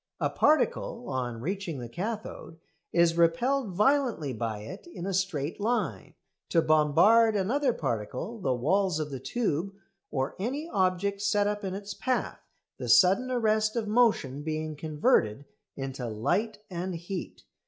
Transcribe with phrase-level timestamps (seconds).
[0.19, 2.57] A particle, on reaching the cathode,
[2.91, 6.15] is repelled violently by it in a straight line,
[6.49, 9.75] to "bombard" another particle, the walls of the tube,
[10.09, 12.39] or any object set up in its path,
[12.79, 15.45] the sudden arrest of motion being converted
[15.77, 17.43] into light and heat.